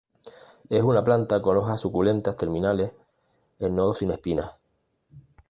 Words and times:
Es 0.67 0.81
una 0.81 1.03
planta 1.03 1.43
con 1.43 1.57
hojas 1.57 1.79
suculentas 1.79 2.35
terminales 2.35 2.91
en 3.59 3.75
nodos 3.75 3.99
sin 3.99 4.09
espinas. 4.09 4.51